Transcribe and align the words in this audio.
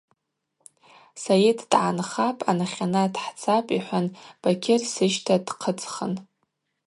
Сайыт 1.21 1.59
дгӏанхапӏ, 1.69 2.43
анахьанат 2.49 3.13
хӏцапӏ,– 3.23 3.71
йхӏватӏ 3.77 4.15
Бакьыр 4.41 4.81
сыщта 4.93 5.35
дхъыцӏхын. 5.45 6.13